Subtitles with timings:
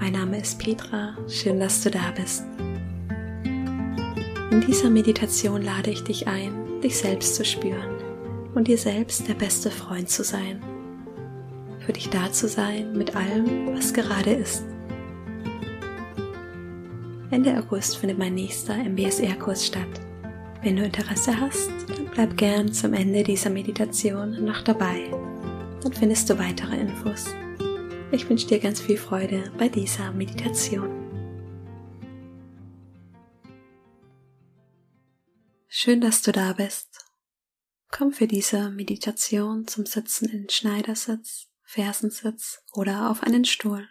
[0.00, 2.42] Mein Name ist Petra, schön, dass du da bist.
[3.44, 7.98] In dieser Meditation lade ich dich ein, dich selbst zu spüren
[8.54, 10.58] und dir selbst der beste Freund zu sein.
[11.80, 14.64] Für dich da zu sein mit allem, was gerade ist.
[17.30, 20.00] Ende August findet mein nächster MBSR-Kurs statt.
[20.62, 25.10] Wenn du Interesse hast, dann bleib gern zum Ende dieser Meditation noch dabei.
[25.82, 27.26] Dann findest du weitere Infos.
[28.12, 30.90] Ich wünsche dir ganz viel Freude bei dieser Meditation.
[35.68, 37.06] Schön, dass du da bist.
[37.88, 43.88] Komm für diese Meditation zum Sitzen in Schneidersitz, Fersensitz oder auf einen Stuhl.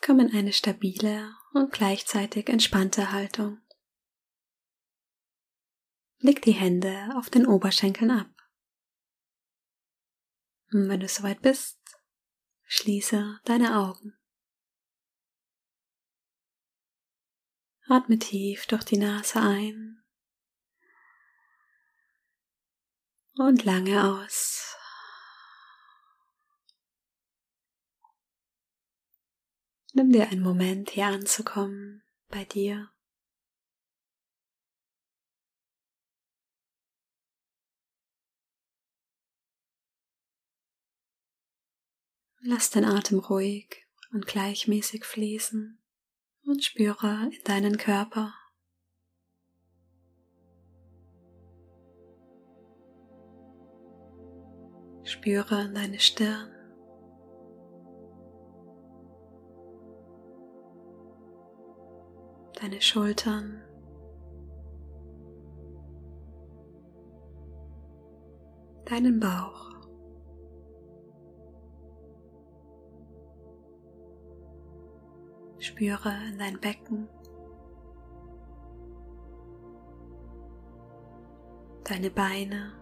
[0.00, 3.58] Komm in eine stabile und gleichzeitig entspannte Haltung.
[6.18, 8.30] Leg die Hände auf den Oberschenkeln ab.
[10.72, 11.78] Und wenn du soweit bist,
[12.66, 14.16] Schließe deine Augen.
[17.86, 20.02] Atme tief durch die Nase ein
[23.36, 24.76] und lange aus.
[29.92, 32.93] Nimm dir einen Moment hier anzukommen bei dir.
[42.46, 45.78] Lass den Atem ruhig und gleichmäßig fließen
[46.44, 48.34] und spüre in deinen Körper.
[55.04, 56.50] Spüre in deine Stirn.
[62.60, 63.62] Deine Schultern.
[68.84, 69.73] Deinen Bauch.
[75.64, 77.08] Spüre in dein Becken,
[81.84, 82.72] deine Beine,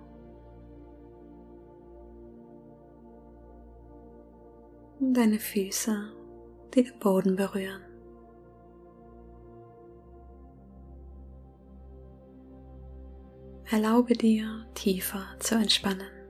[4.98, 6.12] und deine Füße,
[6.75, 7.82] die den Boden berühren.
[13.70, 16.22] Erlaube dir, tiefer zu entspannen.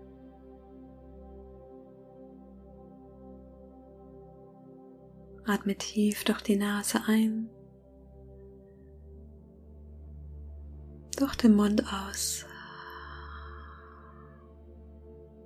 [5.44, 7.50] Atme tief durch die Nase ein,
[11.16, 12.46] durch den Mund aus.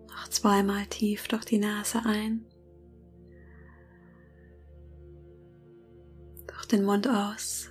[0.08, 2.44] Noch zweimal tief durch die Nase ein,
[6.46, 7.70] durch den Mund aus.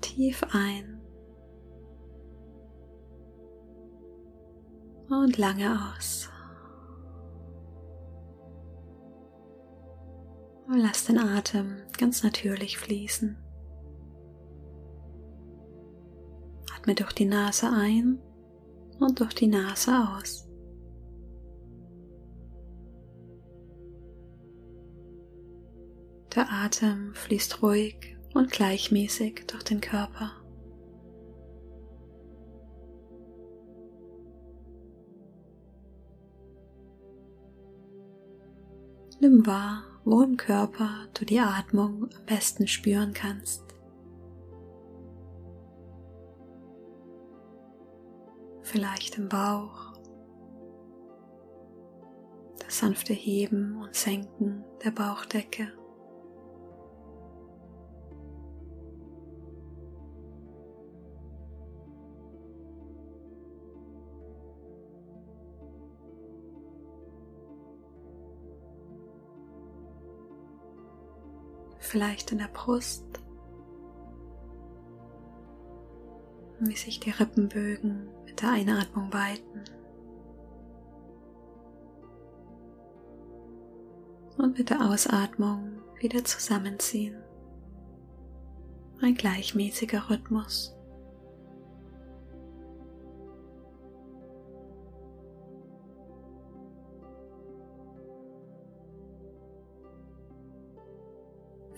[0.00, 1.00] Tief ein
[5.08, 6.28] und lange aus.
[10.74, 13.36] Und lass den Atem ganz natürlich fließen.
[16.76, 18.18] Atme durch die Nase ein
[18.98, 20.48] und durch die Nase aus.
[26.34, 30.32] Der Atem fließt ruhig und gleichmäßig durch den Körper.
[39.20, 43.62] Nimm wahr, wo im Körper du die Atmung am besten spüren kannst.
[48.62, 49.92] Vielleicht im Bauch,
[52.58, 55.72] das sanfte Heben und Senken der Bauchdecke.
[71.94, 73.04] Vielleicht in der Brust,
[76.58, 79.62] wie sich die Rippenbögen mit der Einatmung weiten
[84.38, 87.22] und mit der Ausatmung wieder zusammenziehen.
[89.00, 90.73] Ein gleichmäßiger Rhythmus.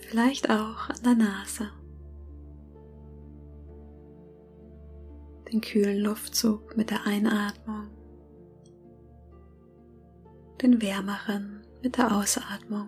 [0.09, 1.69] Vielleicht auch an der Nase.
[5.51, 7.89] Den kühlen Luftzug mit der Einatmung.
[10.61, 12.87] Den wärmeren mit der Ausatmung.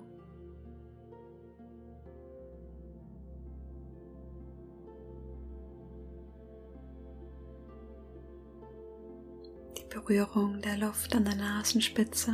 [9.89, 12.31] Berührung der Luft an der Nasenspitze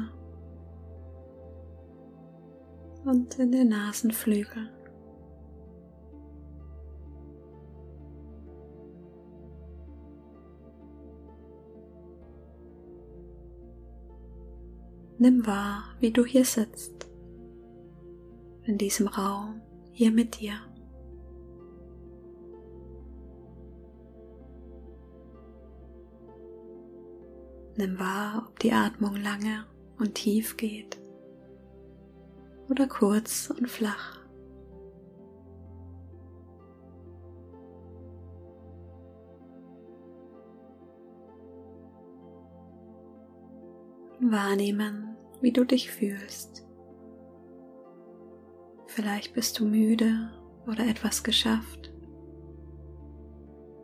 [3.05, 4.74] und in den Nasenflügeln.
[15.25, 17.09] Nimm wahr, wie du hier sitzt,
[18.65, 19.59] in diesem Raum,
[19.91, 20.53] hier mit dir.
[27.75, 29.65] Nimm wahr, ob die Atmung lange
[29.97, 31.01] und tief geht
[32.69, 34.19] oder kurz und flach.
[44.21, 45.04] Wahrnehmen,
[45.41, 46.65] wie du dich fühlst.
[48.87, 50.31] Vielleicht bist du müde
[50.67, 51.93] oder etwas geschafft.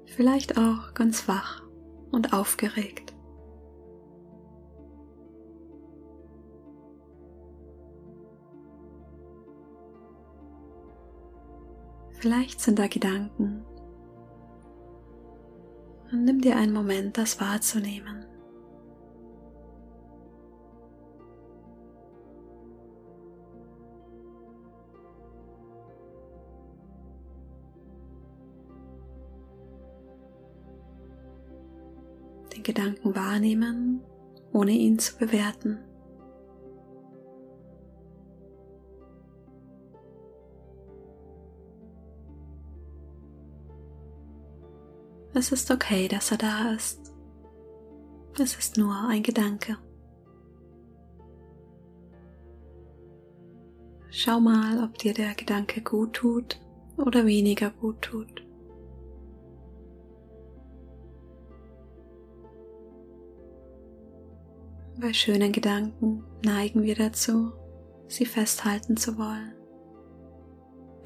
[0.06, 1.64] Vielleicht auch ganz wach
[2.12, 3.14] und aufgeregt.
[12.22, 13.66] Vielleicht sind da Gedanken.
[16.12, 18.31] Nimm dir einen Moment, das wahrzunehmen.
[32.62, 34.02] Den Gedanken wahrnehmen,
[34.54, 35.80] ohne ihn zu bewerten.
[45.34, 47.12] Es ist okay, dass er da ist.
[48.38, 49.78] Es ist nur ein Gedanke.
[54.12, 56.62] Schau mal, ob dir der Gedanke gut tut
[56.98, 58.51] oder weniger gut tut.
[65.02, 67.54] Bei schönen Gedanken neigen wir dazu,
[68.08, 69.56] sie festhalten zu wollen.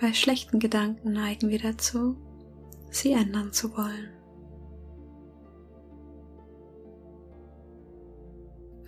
[0.02, 2.18] Bei schlechten Gedanken neigen wir dazu,
[2.92, 4.10] sie ändern zu wollen.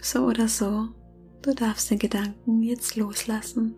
[0.01, 0.89] So oder so,
[1.42, 3.75] du darfst den Gedanken jetzt loslassen.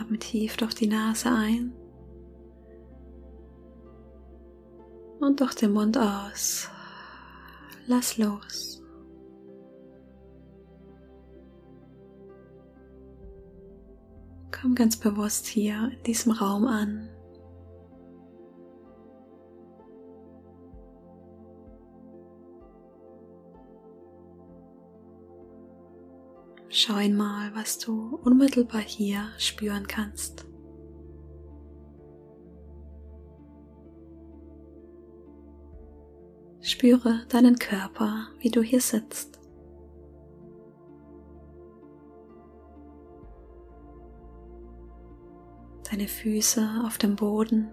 [0.00, 1.74] Atme tief durch die Nase ein
[5.20, 6.70] und durch den Mund aus.
[7.88, 8.82] Lass los.
[14.50, 17.08] Komm ganz bewusst hier in diesem Raum an.
[26.68, 30.44] Schau einmal, was du unmittelbar hier spüren kannst.
[36.66, 39.38] Spüre deinen Körper, wie du hier sitzt.
[45.88, 47.70] Deine Füße auf dem Boden.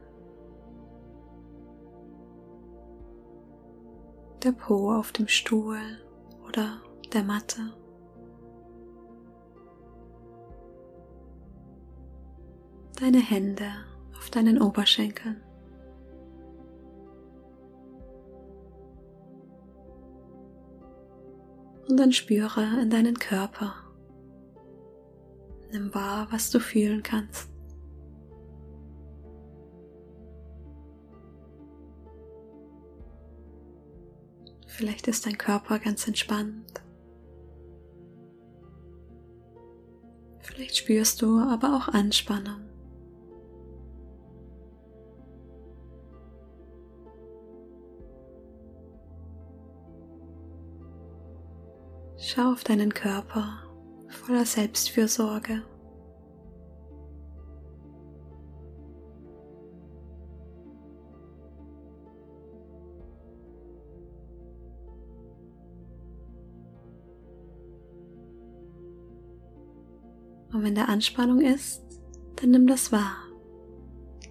[4.44, 5.82] Der Po auf dem Stuhl
[6.48, 7.74] oder der Matte.
[13.03, 13.70] deine Hände
[14.17, 15.41] auf deinen Oberschenkeln.
[21.93, 23.75] Und dann spüre in deinen Körper.
[25.71, 27.51] Nimm wahr, was du fühlen kannst.
[34.65, 36.81] Vielleicht ist dein Körper ganz entspannt.
[40.39, 42.73] Vielleicht spürst du aber auch Anspannung.
[52.25, 53.60] Schau auf deinen Körper
[54.08, 55.62] voller Selbstfürsorge.
[70.53, 71.84] Und wenn da Anspannung ist,
[72.38, 73.18] dann nimm das wahr.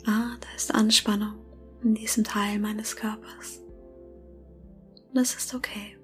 [0.07, 1.35] Ah, da ist Anspannung
[1.83, 3.61] in diesem Teil meines Körpers.
[5.11, 5.99] Und das ist okay.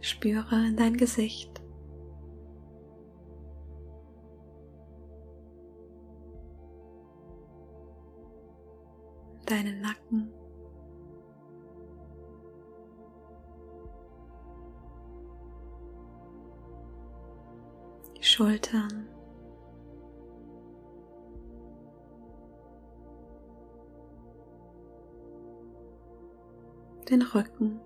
[0.00, 1.60] Spüre in dein Gesicht.
[9.46, 10.32] Deinen Nacken.
[18.16, 19.08] Die Schultern.
[27.08, 27.80] Den Rücken.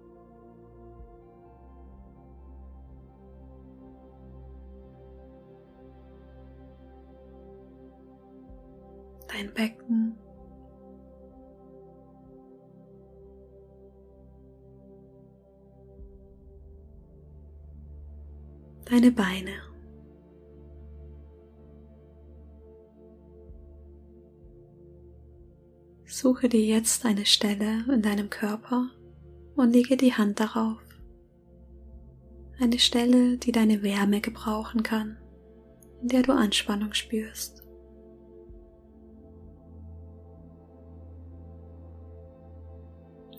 [9.33, 10.17] Dein Becken.
[18.85, 19.53] Deine Beine.
[26.05, 28.91] Suche dir jetzt eine Stelle in deinem Körper
[29.57, 30.79] und lege die Hand darauf.
[32.61, 35.17] Eine Stelle, die deine Wärme gebrauchen kann,
[36.03, 37.62] in der du Anspannung spürst.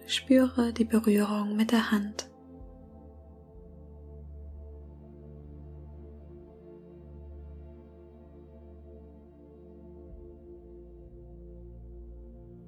[0.05, 2.29] Spüre die Berührung mit der Hand.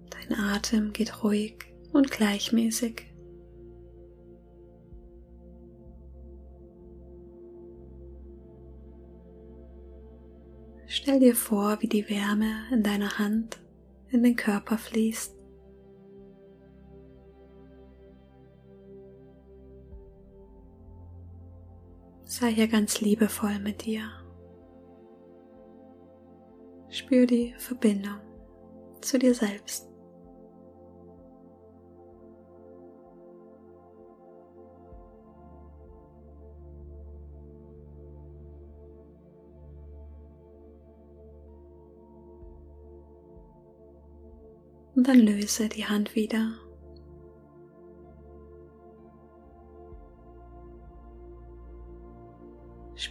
[0.09, 1.57] Dein Atem geht ruhig
[1.93, 3.05] und gleichmäßig.
[10.87, 13.59] Stell dir vor, wie die Wärme in deiner Hand
[14.09, 15.34] in den Körper fließt.
[22.37, 24.11] Sei hier ganz liebevoll mit dir.
[26.89, 28.19] Spür die Verbindung
[28.99, 29.87] zu dir selbst.
[44.93, 46.64] Und dann löse die Hand wieder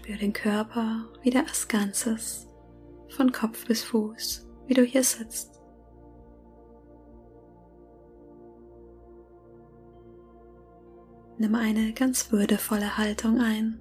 [0.05, 2.47] Spür den Körper wieder als Ganzes,
[3.09, 5.63] von Kopf bis Fuß, wie du hier sitzt.
[11.39, 13.81] Nimm eine ganz würdevolle Haltung ein.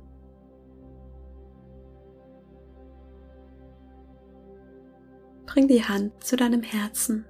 [5.45, 7.25] Bring die Hand zu deinem Herzen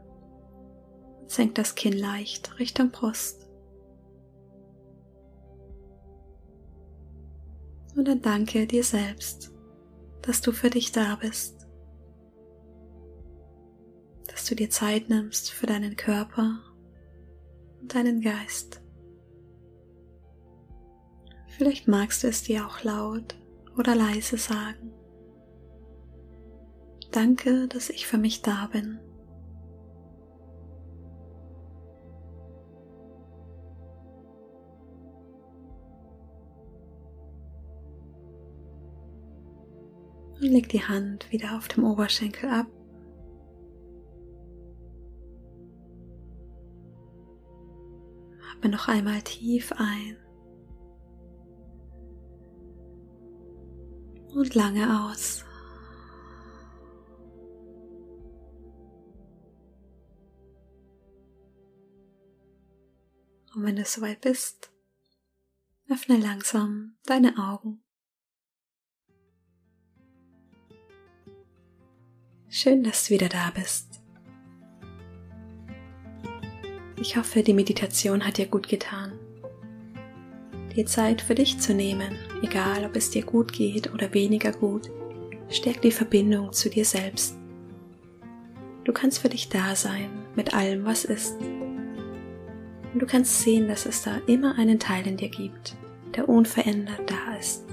[1.25, 3.42] senk das Kinn leicht Richtung Brust.
[7.95, 9.53] Und dann danke dir selbst,
[10.21, 11.67] dass du für dich da bist,
[14.27, 16.59] dass du dir Zeit nimmst für deinen Körper
[17.81, 18.81] und deinen Geist.
[21.47, 23.35] Vielleicht magst du es dir auch laut
[23.77, 24.91] oder leise sagen.
[27.11, 28.99] Danke, dass ich für mich da bin.
[40.43, 42.67] Und leg die Hand wieder auf dem Oberschenkel ab.
[48.51, 50.17] Atme noch einmal tief ein
[54.33, 55.45] und lange aus.
[63.55, 64.71] Und wenn du soweit bist,
[65.87, 67.82] öffne langsam deine Augen.
[72.55, 73.99] Schön, dass du wieder da bist.
[77.01, 79.13] Ich hoffe, die Meditation hat dir gut getan.
[80.75, 84.91] Dir Zeit für dich zu nehmen, egal ob es dir gut geht oder weniger gut,
[85.49, 87.35] stärkt die Verbindung zu dir selbst.
[88.83, 91.35] Du kannst für dich da sein mit allem, was ist.
[91.41, 95.75] Und du kannst sehen, dass es da immer einen Teil in dir gibt,
[96.15, 97.65] der unverändert da ist.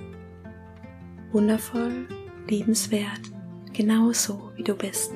[1.32, 2.08] Wundervoll,
[2.48, 3.39] liebenswert
[3.80, 5.10] genauso wie du bist.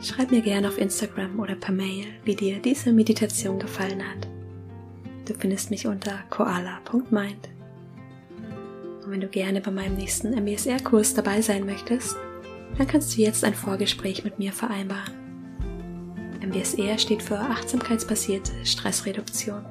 [0.00, 4.28] Schreib mir gerne auf Instagram oder per Mail, wie dir diese Meditation gefallen hat.
[5.26, 7.48] Du findest mich unter koala.mind.
[9.04, 12.14] Und wenn du gerne bei meinem nächsten MBSR-Kurs dabei sein möchtest,
[12.78, 15.14] dann kannst du jetzt ein Vorgespräch mit mir vereinbaren.
[16.46, 19.64] MBSR steht für achtsamkeitsbasierte Stressreduktion.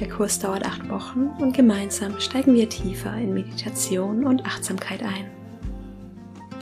[0.00, 5.30] Der Kurs dauert acht Wochen und gemeinsam steigen wir tiefer in Meditation und Achtsamkeit ein.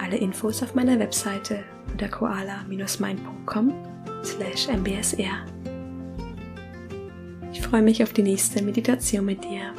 [0.03, 3.73] Alle Infos auf meiner Webseite unter koala-mind.com
[4.23, 5.47] slash mbsr.
[7.53, 9.73] Ich freue mich auf die nächste Meditation mit dir.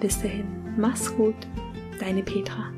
[0.00, 1.36] Bis dahin, mach's gut,
[2.00, 2.72] deine Petra.